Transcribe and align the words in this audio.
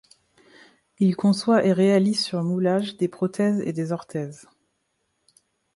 Il 0.97 1.15
conçoit 1.15 1.63
et 1.63 1.73
réalise 1.73 2.23
sur 2.25 2.41
moulage 2.43 2.97
des 2.97 3.07
prothèses 3.07 3.61
et 3.67 3.71
des 3.71 3.91
orthèses. 3.91 4.49